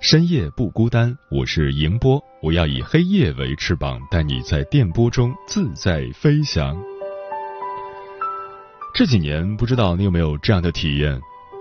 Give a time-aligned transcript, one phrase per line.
[0.00, 6.76] 深夜不孤单，我是迎波，我要以黑夜为翅膀，带你在电波中自在飞翔。
[8.94, 11.18] 这几年，不知道你有没有这样的体验：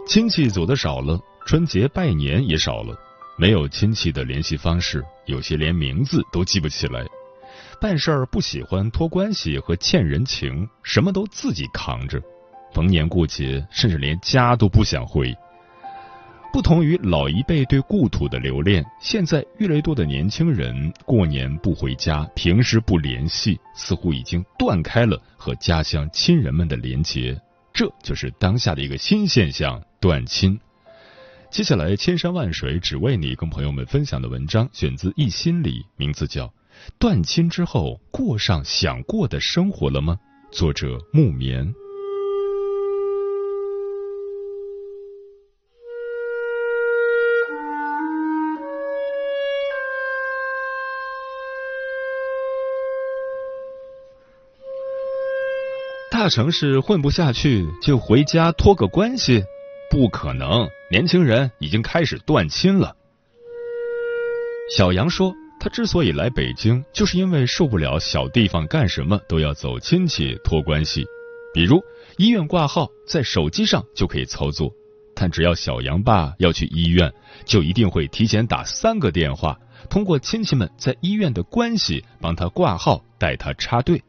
[0.07, 2.95] 亲戚走的少了，春节拜年也少了，
[3.37, 7.05] 没有亲戚的联系方式，有些连名字都记不起来。
[7.81, 12.21] 办事儿不喜欢托关系和欠人情，什么都自己扛着。
[12.73, 15.35] 逢年过节，甚至连家都不想回。
[16.53, 27.35] 不同于老一辈对故土的留恋，现在越来越多的年轻人过年不回家，平时不联系，似乎已经断开了和家乡亲人们的连结。
[27.73, 30.59] 这就是当下的一个新现象——断亲。
[31.49, 36.45] 接下来，千山万水只为你，跟朋友们分享的文章选自《一心理》，名字叫
[36.99, 40.19] 《断亲之后过上想过的生活了吗》，
[40.55, 41.73] 作者木棉。
[56.23, 59.43] 大城市混不下去，就回家托个关系，
[59.89, 60.65] 不可能。
[60.89, 62.95] 年轻人已经开始断亲了。
[64.73, 71.05] 小杨说，他之所以来北京，就是因为受不了小地方干什么都要走亲戚托关系。
[71.53, 71.83] 比如
[72.15, 74.71] 医院挂号，在手机上就可以操作，
[75.13, 77.13] 但只要小杨爸要去医院，
[77.43, 79.59] 就一定会提前打三个电话，
[79.89, 84.01] 通过亲戚们在医院的关系帮他挂号，带他插队。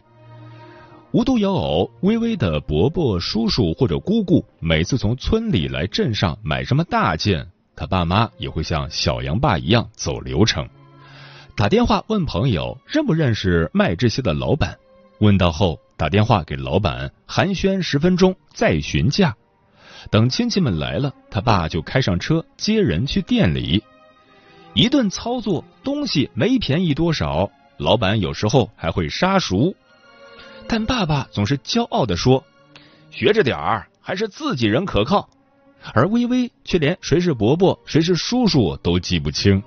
[1.15, 10.69] 无独有偶，微微的伯伯、叔叔或者姑姑，每次从村里来镇上买什么大件，他爸妈也会像小杨爸一样走流程，
[11.55, 14.77] 打电话问朋友认不认识卖这些的老板，
[15.21, 19.37] 问到后打电话给老板寒暄十分钟再询价，
[20.11, 23.85] 等亲戚们来了，他爸就开上车接人去店里，
[24.73, 29.77] 一顿操作，东西没便宜多少，老板有时候还会杀熟。
[30.69, 32.45] 但爸爸总是骄傲的说
[33.11, 35.29] ：“学着点儿，还是自己人可靠。”
[35.93, 39.63] 而微微却连谁是伯伯、谁是叔叔都记不清。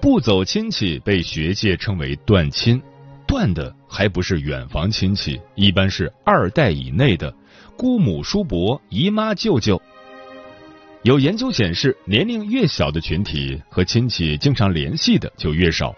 [0.00, 2.80] 不走亲戚被学界称为断亲，
[3.26, 7.30] 断的还不是远房亲戚，一般是二代以内的
[7.76, 9.80] 姑母、叔伯、姨妈、舅舅。
[11.02, 15.94] 有研究显示，年龄越小的群体和亲戚经常联系的就越少。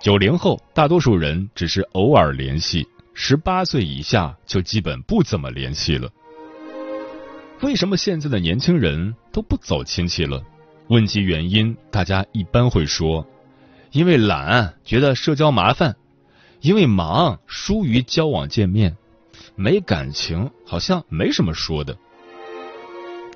[0.00, 6.10] 九零后大多数人只是偶尔联系，十八岁以下就基本不怎么联系了。
[7.62, 10.42] 为什么现在的年轻人都不走亲戚了？
[10.88, 13.26] 问及原因，大家一般会说：
[13.92, 15.92] 因为懒，觉得社交麻烦；
[16.60, 18.90] 因为忙，疏于交往见面；
[19.54, 21.96] 没感情，好像没什么说的。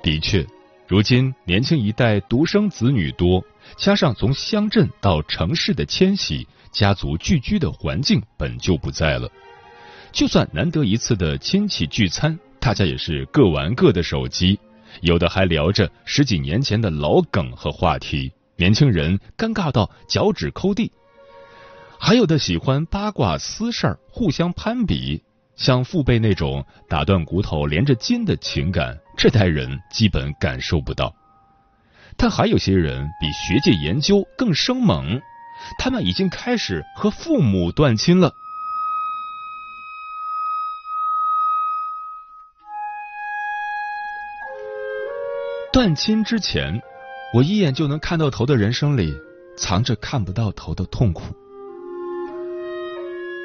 [0.03, 0.45] 的确，
[0.87, 3.43] 如今年轻一代独生子女多，
[3.77, 6.47] 加上从乡镇到城市的迁徙。
[6.71, 9.27] 家族聚居的环境本就不在了，
[10.11, 14.59] 就算难得一次的亲戚聚餐，大家也是各玩各的手机，
[15.01, 20.91] 有的还聊着十几年前的老梗和话题，年轻人尴尬到脚趾抠地；
[21.99, 25.23] 还有的喜欢八卦私事儿，互相攀比，
[25.55, 31.11] 像父辈那种打断骨头连着筋的情感，这代人基本感受不到。
[32.19, 35.21] 但还有些人比学界研究更生猛。
[35.77, 38.33] 他们已经开始和父母断亲了。
[45.71, 46.81] 断亲之前，
[47.33, 49.13] 我一眼就能看到头的人生里，
[49.57, 51.35] 藏着看不到头的痛苦。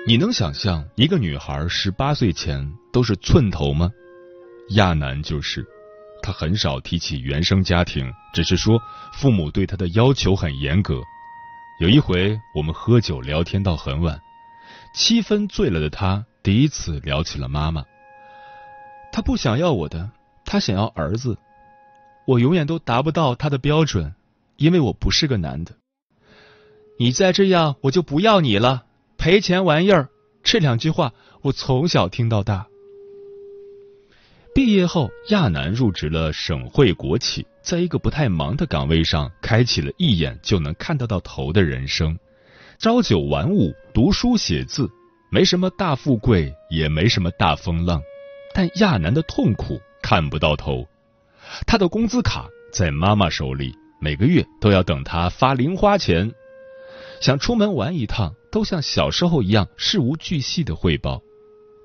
[0.06, 3.90] 你能想象一个女孩十八岁前都是寸头吗？
[4.70, 5.66] 亚楠就是，
[6.24, 8.80] 他很少提起原生家庭，只是说
[9.12, 11.02] 父母对他的要求很严格。
[11.80, 14.18] 有一回，我们喝酒聊天到很晚，
[14.94, 17.84] 七分醉了的他第一次聊起了妈妈。
[19.12, 20.10] 他不想要我的，
[20.46, 21.36] 他想要儿子。
[22.26, 24.14] 我永远都达不到他的标准，
[24.56, 25.72] 因为我不是个男的。
[26.98, 28.86] 你再这样，我就不要你了，
[29.18, 30.08] 赔钱玩意儿。
[30.42, 31.12] 这两句话
[31.42, 32.66] 我从小听到大。
[34.54, 42.16] 毕业后，亚楠入职了省会国企，在一个不太忙的岗位上，开启了一眼就能看得到头的人生。
[42.78, 44.88] 朝九晚五，读书写字，
[45.28, 48.00] 没什么大富贵，也没什么大风浪，
[48.54, 50.86] 但亚楠的痛苦看不到头。
[51.66, 56.32] 他的工资卡在妈妈手里，每个月都要等他发零花钱。
[57.20, 61.20] 想出门玩一趟，都像小时候一样事无巨细的汇报。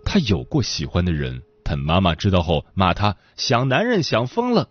[0.05, 4.69] 他有过喜欢的人，但妈妈知道后骂他想男人想疯了。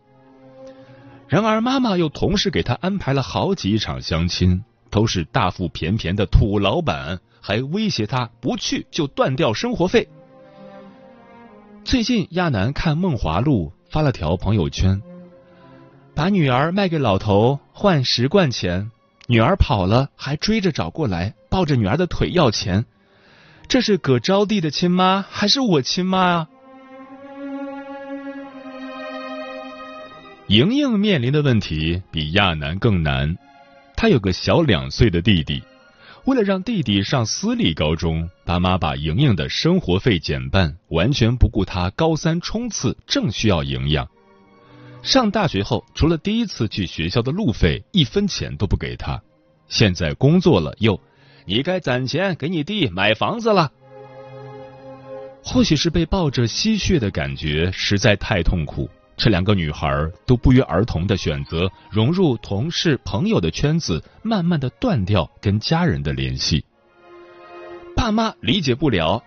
[1.29, 10.09] 然而妈妈又同时给他安排了好几场相亲，都是大腹便便的土老板，还威胁他不去就断掉生活费。
[11.85, 13.73] 最近亚楠看《梦华录》。
[13.91, 15.01] 发了条朋友圈，
[16.15, 18.91] 把女儿卖给老头换十贯钱，
[19.29, 22.85] 女儿跑了还追着找过来，抱着女儿的腿要钱。
[23.67, 26.49] 这是葛招娣的亲妈还是我亲妈啊？
[30.49, 33.37] 莹莹面临的问题比亚楠更难，
[33.95, 35.63] 她有个小两岁的弟弟，
[36.25, 44.09] 为了让弟弟上私立高中，爸妈把莹莹的生活费减半，完全不顾她高三冲刺正需要营养。
[45.03, 49.21] 上大学后，除了第一次去学校的路费，一分钱都不给他。
[49.69, 50.99] 现在工作了，又
[51.45, 53.71] 你该攒钱给你弟买房子了。
[55.45, 58.89] 或许是被抱着吸血的感觉实在太痛苦。
[59.19, 59.91] 这两个女孩
[60.25, 66.65] 都不约而同的选择融入同事朋友的圈子，慢慢的断掉跟家人的联系。
[67.97, 69.25] 爸妈理解不了，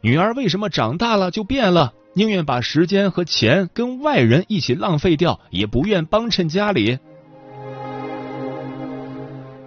[0.00, 6.98] 女儿为什么长大了就变了，宁愿把时间和钱跟外人一起浪费掉，也不愿帮衬家里。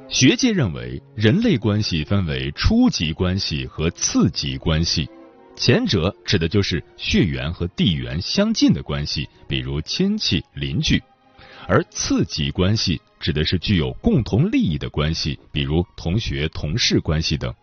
[0.07, 5.07] 学界认为，人类关系分为初级关系和次级关系。
[5.55, 10.99] 前者指的就是血缘和地缘相近的关系，比如亲戚、邻居；
[11.67, 17.53] 而次级关系指的是具有共同利益的关系，比如同学、同事关系等。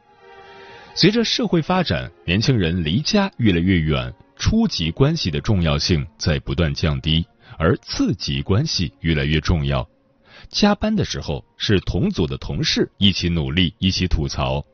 [0.95, 7.25] 随着社会发展，年轻人离家越来越远，初级关系的重要性在不断降低，
[7.59, 9.87] 而次级关系越来越重要。
[10.49, 14.65] 加班的时候是同组的同事一起努力，一起吐槽。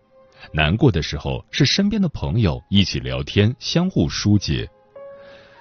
[0.53, 4.69] 难过的时候，是身边的朋友一起聊天，相互疏解。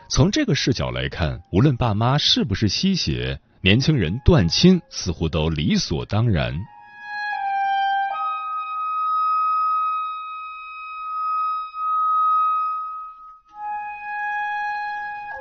[0.10, 6.58] 从这个视角来看，无论爸妈是不是吸血，年轻人断亲似乎都理所当然。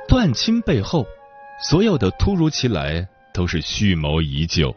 [0.09, 1.05] 断亲背后，
[1.61, 4.75] 所有的突如其来都是蓄谋已久。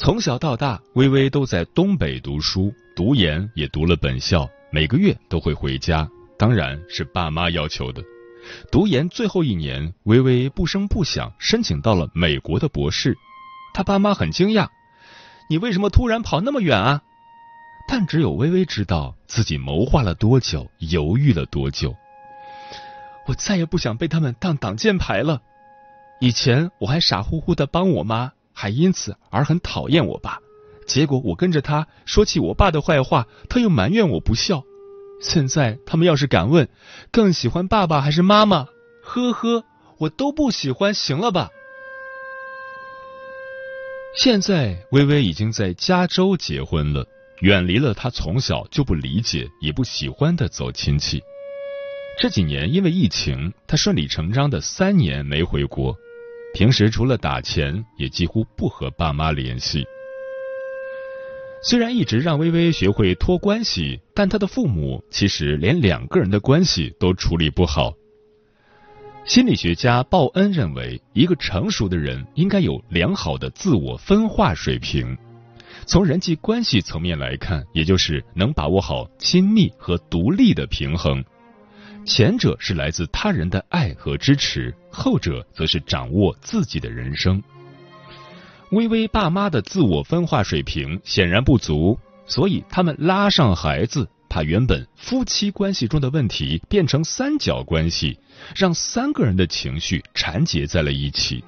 [0.00, 6.08] 从小到大，微微都在东北读书，读研也读了本校，每个月都会回家，
[6.38, 8.00] 当然是爸妈要求的。
[8.70, 13.18] 读研最后一年，微微不声不响申请到了美国的博士，
[13.74, 14.68] 他爸妈很惊讶
[15.50, 17.02] ：“你为什么突然跑那么远啊？”
[17.88, 21.96] 但只有微微知道自己谋划了多久，犹豫了多久。
[23.26, 25.42] 我再也不想被他们当挡箭牌了。
[26.20, 28.32] 以前我还傻乎乎的帮我妈。
[28.60, 30.40] 还因此而很讨厌我爸，
[30.84, 34.64] 结果我跟着他说起我爸的坏话，他又埋怨我不孝。
[35.20, 36.68] 现在他们要是敢问，
[37.12, 38.66] 更喜欢爸爸还是妈妈？
[39.00, 39.62] 呵呵，
[39.98, 41.50] 我都不喜欢，行了吧？
[44.16, 47.06] 现在微微已经在加州结婚了，
[47.42, 51.22] 远离了他从小就不理解也不喜欢的走亲戚。
[52.20, 55.96] 这几年因为疫情，他顺理成章的三年没回国。
[56.58, 59.86] 平时除了打钱，也几乎不和爸妈联系。
[61.62, 67.94] 虽然一直让微微学会托关系，但他的父母其实连两个人的关系都处理不好。
[69.24, 75.16] 心理学家鲍恩认为，一个成熟的人应该有良好的自我分化水平。
[75.86, 81.24] 从人际关系层面来看，也就是能把握好亲密和独立的平衡。
[82.04, 87.42] 前者是来自他人的爱和支持，后者则是掌握自己的人生。
[88.72, 98.18] 微微爸妈的自我分化水平显然不足，所以他们拉上孩子，把原本夫妻关系中的问题变成三角关系，
[98.54, 101.42] 让三个人的情绪缠结在了一起。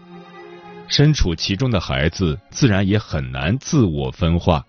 [0.89, 4.65] 身处其中的孩子自然也很难自我分化。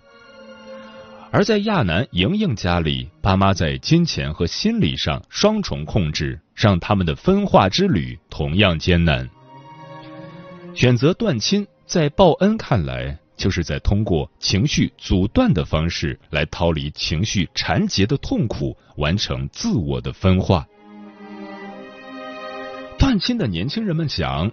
[1.31, 9.27] 而在亚楠、莹莹家里，爸妈在金钱和心理上双重控制，让他们的分化之旅同样艰难。
[10.75, 13.17] 选择断亲，在报恩看来。
[13.37, 20.63] 就是在通过情绪阻断的方式来逃离情绪缠结的痛苦，完成自我的分化。
[22.99, 24.51] 断亲的年轻人们想：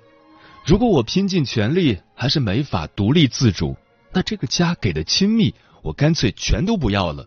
[0.64, 3.76] 如果我拼尽全力还是没法独立自主，
[4.10, 7.26] 那这个家给的亲密，我干脆全都不要了。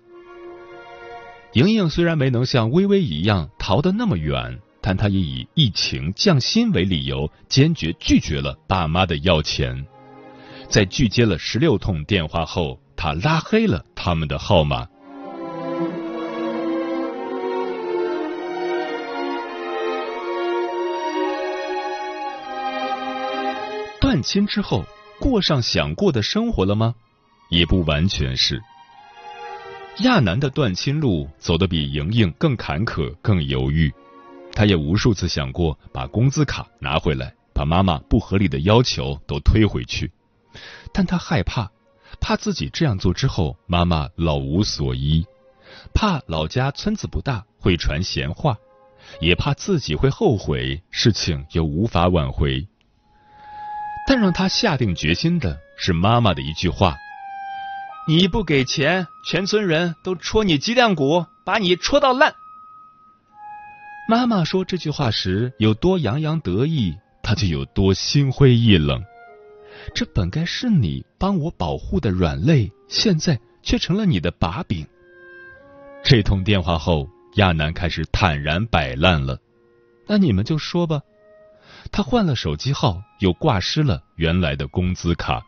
[1.53, 9.85] 莹莹虽然没能像微微一样逃得那么远，但他也以疫情降薪为理由，坚决拒绝了爸妈的要钱。
[10.67, 14.88] 在拒接了十六通电话后，他拉黑了他们的号码。
[24.00, 24.83] 断亲之后，
[25.19, 26.95] 过上想过的生活了吗？
[27.50, 28.61] 也不完全是。
[30.00, 33.93] 亚楠的断亲路走得比莹莹更坎坷、更犹豫。
[34.53, 40.12] 他也无数次想过把工资卡拿回来，把妈妈不合理的要求都推回去。
[40.93, 41.72] 但他害怕，
[42.20, 45.24] 怕自己这样做之后，妈妈老无所依；
[45.93, 48.53] 怕老家村子不大，会传闲话；
[49.20, 52.67] 也怕自己会后悔，事情又无法挽回。
[54.08, 56.98] 但让他下定决心的是妈妈的一句话
[58.08, 62.36] ：“你不给钱，全村人都戳你脊梁骨，把你戳到烂。”
[64.08, 69.01] 妈妈说这句话时有多洋洋得意，他就有多心灰意冷。
[69.96, 74.86] 这本该是你帮我保护的软肋，现在却成了你的把柄。
[76.03, 79.39] 这通电话后，亚楠开始坦然摆烂了。
[80.08, 81.00] 那你们就说吧。
[81.91, 85.41] 他换了手机号，又挂失了原来的工资卡。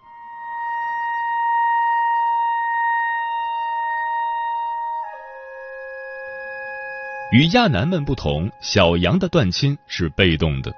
[7.33, 10.71] 与亚楠们不同，小杨的断亲是被动的。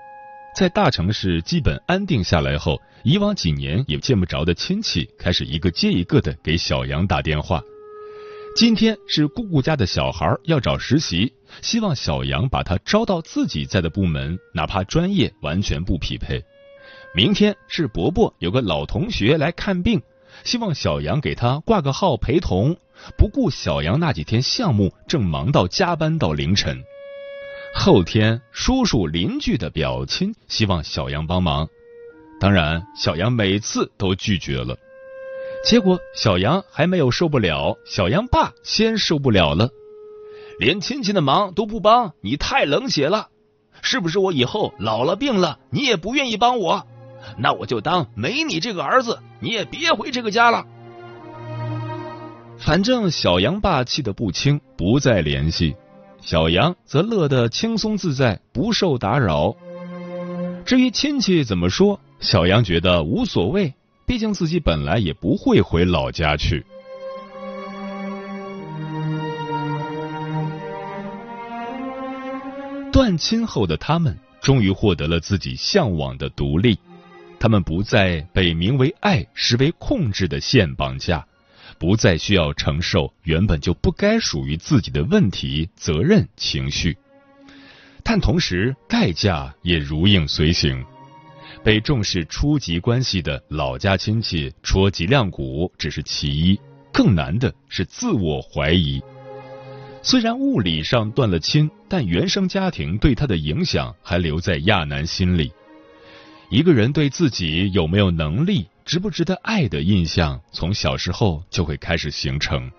[0.55, 7.61] 在大城市基本安定下来后，以往几年也见不着的亲戚开始一个接一个的给小杨打电话。
[8.55, 16.41] 今天是姑姑家的小孩要找实习，希望小杨把他招到自己在的部门，哪怕专业完全不匹配。
[17.13, 20.01] 明天是伯伯有个老同学来看病，
[20.45, 22.77] 希望小杨给他挂个号陪同，
[23.17, 26.81] 不顾小杨那几天项目正忙到加班到凌晨。
[27.73, 31.67] 后天，叔叔邻居的表亲希望小杨帮忙，
[32.39, 34.77] 当然小杨每次都拒绝了。
[35.65, 39.69] 结果小杨还没有受不了，小杨爸先受不了了，
[40.59, 43.29] 连亲戚的忙都不帮，你太冷血了！
[43.81, 46.87] 是不是我以后老了病了，你也不愿意帮我？
[47.37, 50.65] 那我就当没你这个儿子，你也别回这个家了。
[52.57, 55.75] 反正小杨爸气得不轻，不再联系。
[56.21, 59.55] 小杨则乐得轻松自在，不受打扰。
[60.65, 63.71] 至于亲戚怎么说，小杨觉得无所谓，
[64.07, 66.65] 毕竟自己本来也不会回老家去。
[72.91, 76.79] 断亲后的他们，终于获得了自己向往的独立，
[77.39, 81.23] 他们不再被名为爱、实为控制的线绑架。
[81.77, 86.97] 不再需要承受原本就不该属于自己的问题、责任、情绪，
[88.03, 90.83] 但同时代价也如影随形。
[91.63, 96.59] 被重视初级关系的老家亲戚戳脊梁骨只是其一，
[96.93, 99.01] 更难的是自我怀疑。
[100.03, 105.51] 虽然物理上断了亲，但原生家庭对他的影响还留在亚楠心里。
[106.51, 108.67] 一个人对自己有没有能力？
[108.85, 112.71] 值不值得爱的印象，从小时候就会开始形成。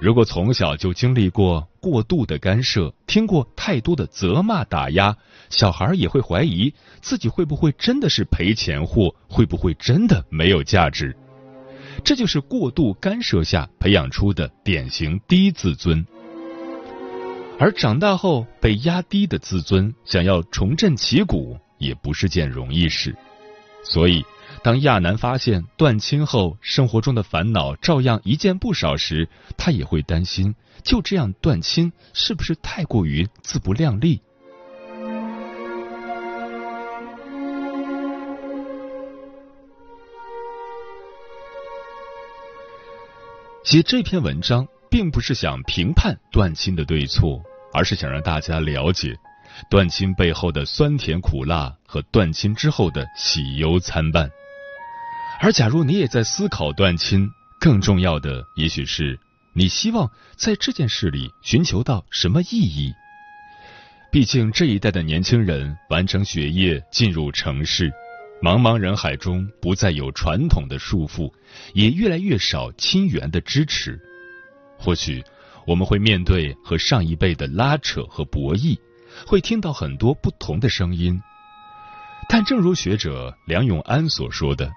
[0.00, 5.14] 如果从小就经历过过度的干涉，听过太多的责骂打压，
[5.50, 11.14] 小孩也会怀疑自己会不会真的是赔钱货，会不会真的没有价值。
[12.02, 16.06] 这就是过度干涉下培养出的典型低自尊。
[17.58, 23.14] 而长大后被压低的自尊，想要重振旗鼓，也不是件容易事。
[23.82, 24.24] 所以。
[24.60, 34.20] 当亚楠发现断亲后生活中的烦恼照样一件不少时，他也会担心，就这样断亲是不是太过于自不量力？
[43.62, 47.40] 写这篇文章，并不是想评判断亲的对错，
[47.72, 49.16] 而是想让大家了解
[49.70, 54.30] 断亲背后的酸甜苦辣和断亲之后的喜忧参半。
[55.40, 59.18] 而假如你也在思考断亲，更重要的也许是
[59.52, 62.92] 你希望在这件事里寻求到什么意义。
[64.10, 67.92] 毕竟这一代的年轻人完成学业，进入城市，
[68.42, 71.30] 茫茫人海中不再有传统的束缚，
[71.74, 74.00] 也越来越少亲缘的支持。
[74.78, 75.22] 或许
[75.66, 78.78] 我们会面对和上一辈的拉扯和博弈，
[79.26, 81.20] 会听到很多不同的声音。
[82.28, 84.70] 但正如学者梁永安所说的，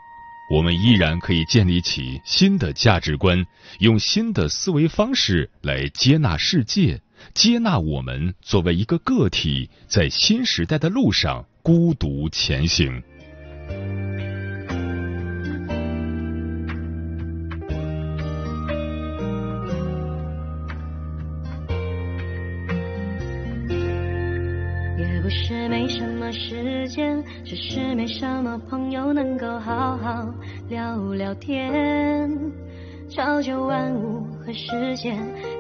[0.49, 3.45] 我们依然可以建立起新的价值观，
[3.79, 7.01] 用新的思维方式来接纳世界。
[7.33, 13.03] 接纳我们作为一个个体，在新时代的路上孤独前行。
[26.91, 30.27] 间，只是没什么朋友能够好好
[30.69, 32.29] 聊聊天。
[33.09, 35.17] 朝九晚五和时间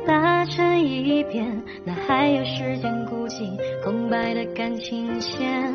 [0.07, 3.49] 打成一片，哪还有时间顾及
[3.83, 5.73] 空白的感情线？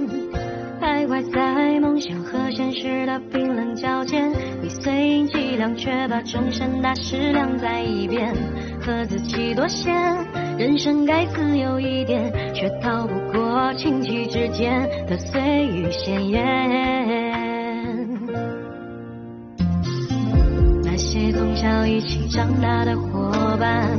[0.80, 4.22] 徘徊在梦想和现实的冰冷交界，
[4.62, 8.34] 你碎银几两，却把终身大事晾在一边，
[8.80, 9.90] 和自己妥协。
[10.58, 16.42] 人生该自由一点，却逃不过亲戚之间的碎语闲言。
[20.82, 23.98] 那些从小一起长大的伙伴，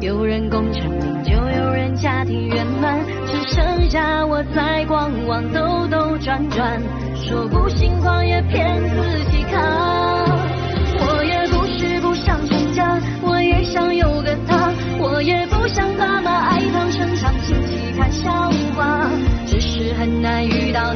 [0.00, 6.80] 有人功成名就，有人家庭圆满，只剩下我在观望，兜兜转转，
[7.16, 9.93] 说不心慌也骗自己扛。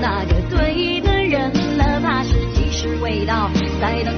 [0.00, 3.50] 那个对的人了，怕是即使未到，
[3.80, 4.14] 再等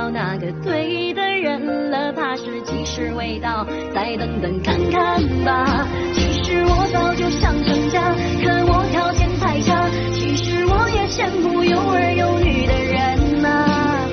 [0.00, 5.86] 到那个对的人了，怕是吉时未到，再等等看看吧。
[6.14, 8.00] 其实我早就想成家，
[8.42, 9.86] 可我条件太差。
[10.14, 14.08] 其实我也羡慕有儿有女的人呐，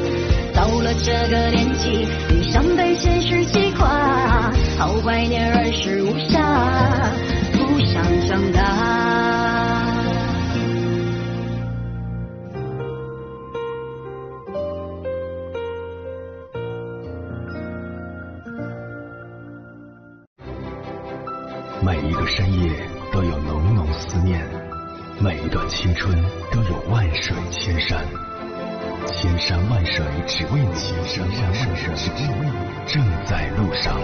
[0.54, 6.36] 到了这个年纪，理想被现实击垮，好怀念儿时无暇，
[7.54, 8.87] 不想长大。
[25.98, 26.16] 春
[26.52, 28.06] 都有万水千山，
[29.08, 30.76] 千山万水只为你，
[31.08, 32.52] 千山万水只为你，
[32.86, 34.00] 正在路上。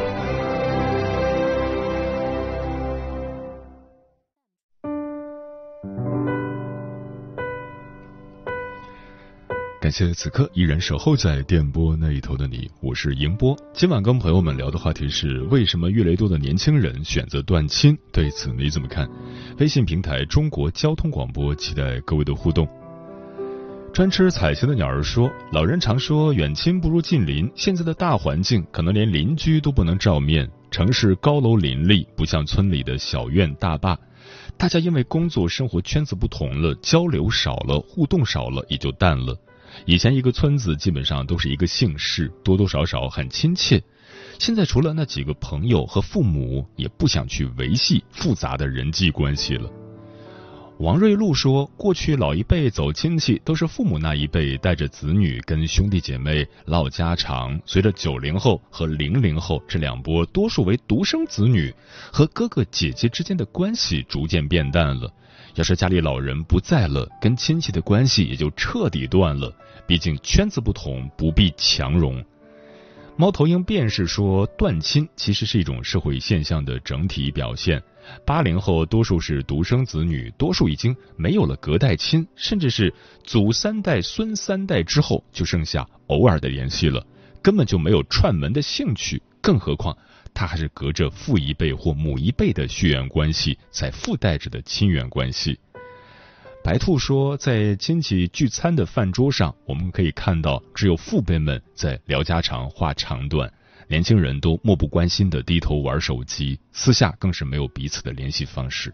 [9.83, 13.53] 感谢此刻依然守候在电波那一头的你，我是迎波。
[13.73, 17.97] 今晚跟朋友们聊的话题是：为什么越来越多的年轻人选择断亲？
[18.09, 19.05] 对此你怎么看？
[19.59, 22.65] 微信平台中国交通广播期待各位的互动。
[23.93, 30.49] 专吃彩球的鸟儿说：“老人常说远亲不如近邻，现在的大环境可能连邻居都不能照面。
[30.71, 33.99] 城市高楼林立，不像村里的小院大坝。
[34.57, 39.37] 大家因为工作生活圈子不同了，交流少了，互动少了，也就淡了。
[39.85, 43.81] 以前一个村子基本上都是一个姓氏，多多少少很亲切。
[44.39, 49.69] 现在除了那几个朋友和父母，也不想去维系复杂的人际关系了。”
[50.79, 57.57] 王瑞露说：“过去老一辈走亲戚，都是父母那一辈带着子女跟兄弟姐妹唠家常。
[57.63, 61.73] 随着九零后和零零后这两波多数为独生子女，
[62.11, 65.13] 和哥哥姐姐之间的关系逐渐变淡了。
[65.55, 69.53] 要是家里老人不在了，跟亲戚的关系也就彻底断了。
[69.85, 72.23] 毕竟圈子不同，不必强融。”
[73.15, 77.81] 猫头鹰便是说：“断亲其实是一种社会现象的整体表现。”
[78.25, 82.91] 八零后多数是独生子女，多数已经没有了隔代亲，甚至是
[83.23, 87.05] 祖三代、孙三代之后就剩下偶尔的联系了，
[87.41, 89.21] 根本就没有串门的兴趣。
[89.39, 89.95] 更何况
[90.33, 95.59] 他还是隔着父一辈或母一辈的血缘关系才附带着的亲缘关系。
[96.63, 103.51] 白兔说，在亲戚聚餐的饭桌上，我们可以看到只有父辈们在聊家常、话长短。
[103.89, 108.93] 年轻人都漠不关心的低头玩手机，私下更是没有彼此的联系方式，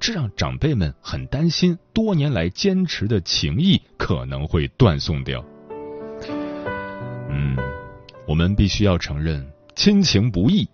[0.00, 5.44] 这让长辈们很担心，多年来坚持的情谊可能会断送掉。
[7.28, 7.54] 嗯，
[8.26, 10.66] 我们必须要承认，亲情不易。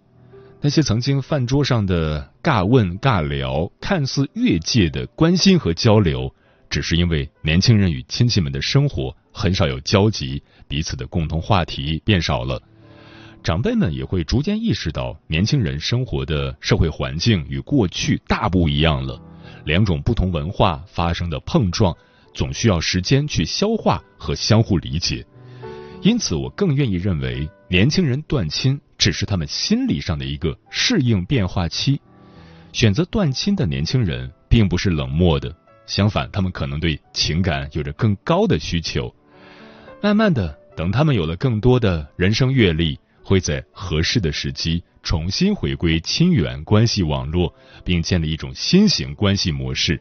[0.60, 6.34] 那些曾经饭桌上的尬问尬聊，看似越界的关心和交流，
[6.68, 12.60] 只是因为年轻人与亲戚们的生活很少有交集，彼此的共同话题变少了。
[13.44, 19.20] 长辈们也会逐渐意识到，年轻人生活的社会环境与过去大不一样了。
[19.64, 21.94] 两种不同文化发生的碰撞，
[22.34, 25.24] 总需要时间去消化和相互理解。
[26.02, 32.00] 因此，我更愿意认为，年轻人断亲只是他们心理上的一个适应变化期。
[32.72, 35.54] 选择断亲的年轻人，并不是冷漠的，
[35.86, 39.14] 相反，他们可能对情感有着更高的需求。
[40.02, 42.98] 慢慢的，等他们有了更多的人生阅历。
[43.28, 47.52] 会在合适的时机重新回归亲缘关系网络，
[47.84, 50.00] 并建立一种新型关系模式，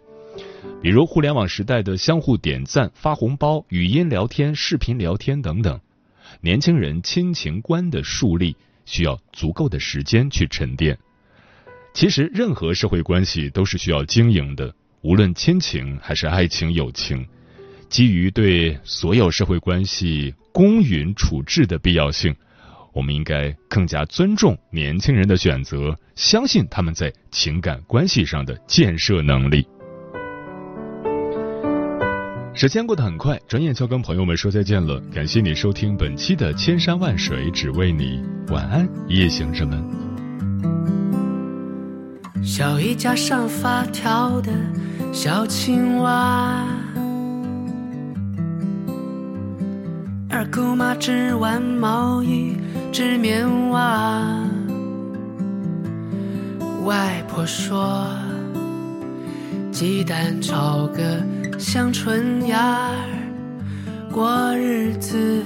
[0.80, 5.82] 比如互联网时代的相互点赞、发红包、语音聊天、视频聊天等等。
[6.42, 10.98] 年轻人亲情观的树立需要足够的时间去沉淀。
[11.93, 17.26] 其实，任何社会关系都是需要经营的，无论亲情还是爱情、友情，
[17.89, 22.36] 基于对所有社会关系公允处置的必要性。
[22.93, 29.67] 我们应该更加尊重年轻人的选择，相信他们在情感关系上的建设能力。
[32.58, 34.98] 时间过得很快，转眼就跟朋友们说再见了。
[35.13, 39.84] 感谢你收听本期的《千山万水只为你》，晚安，夜行者们。
[42.41, 44.54] 小姨家上发条的
[45.12, 46.65] 小青蛙，
[50.30, 52.56] 二姑妈织完毛衣。
[52.94, 54.39] 织棉袜，
[56.86, 58.08] 外婆说
[59.74, 61.22] 鸡蛋炒个
[61.58, 62.96] 像春芽儿，
[64.12, 65.41] 过日子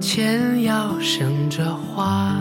[0.00, 2.36] 钱要省着花。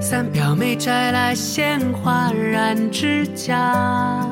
[0.00, 4.26] 三表妹摘来鲜花染指甲。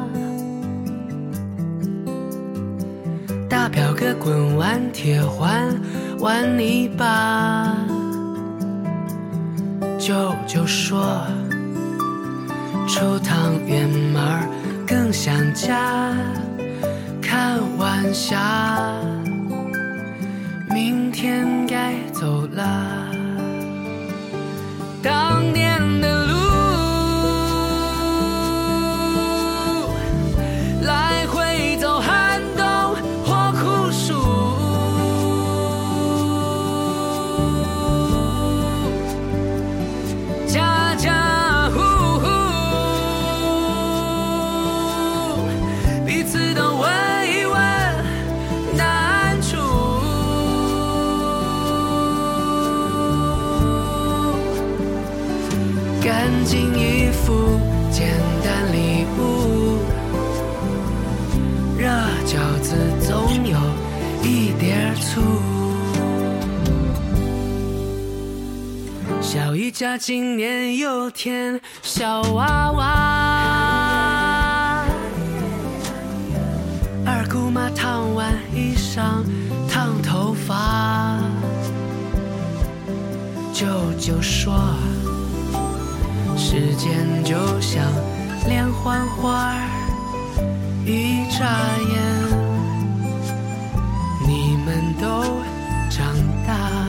[3.49, 5.73] 大表哥滚完铁环
[6.19, 7.77] 玩泥巴，
[9.99, 11.23] 舅舅说
[12.88, 14.48] 出趟远门
[14.87, 16.16] 更想家。
[17.20, 18.40] 看晚霞，
[20.70, 23.12] 明天该走了。
[25.03, 26.18] 当年的。
[69.79, 72.85] 家今年又添小娃娃。
[77.07, 79.23] 二姑妈烫完衣裳
[79.71, 81.21] 烫头发
[83.53, 83.69] 舅
[84.01, 84.53] 舅说
[86.37, 87.81] 时间就像
[88.49, 89.55] 连环画
[90.85, 91.47] 一眨
[91.88, 92.03] 眼
[94.27, 95.23] 你们都
[95.88, 96.88] 长大。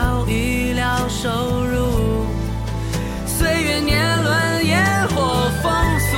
[0.00, 1.28] 聊一聊收
[1.66, 2.24] 入，
[3.26, 6.16] 岁月年轮烟火风俗。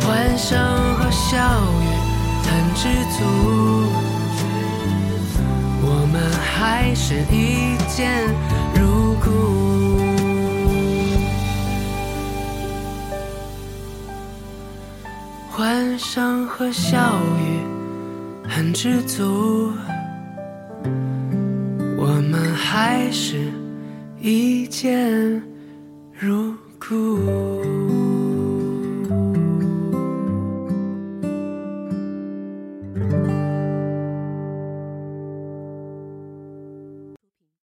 [0.00, 0.58] 欢声
[0.96, 1.36] 和笑
[1.82, 1.84] 语
[2.46, 3.18] 很知足，
[5.84, 8.00] 我们还是一见
[8.74, 9.30] 如故。
[15.50, 17.60] 欢声和笑语
[18.54, 19.72] 很知足，
[21.96, 23.50] 我们还是
[24.20, 25.42] 一见
[26.20, 27.91] 如故。